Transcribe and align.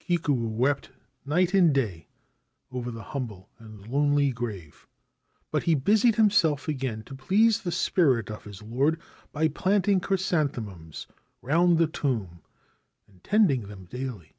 Kikuo 0.00 0.50
wept 0.50 0.90
night 1.24 1.54
and 1.54 1.72
day 1.72 2.08
over 2.70 2.90
the 2.90 3.02
humble 3.02 3.48
and 3.58 3.86
lonely 3.88 4.30
grave; 4.32 4.86
but 5.50 5.62
he 5.62 5.74
busied 5.74 6.16
himself 6.16 6.68
again 6.68 7.02
to 7.04 7.14
please 7.14 7.62
the 7.62 7.72
spirit 7.72 8.30
of 8.30 8.44
his 8.44 8.60
lord 8.60 9.00
by 9.32 9.48
planting 9.48 9.98
chrysanthemums 9.98 11.06
round 11.40 11.78
the 11.78 11.86
tomb 11.86 12.42
and 13.06 13.24
tending 13.24 13.62
them 13.68 13.86
daily. 13.86 14.36